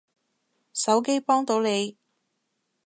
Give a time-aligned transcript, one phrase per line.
[0.73, 1.95] 手機幫到你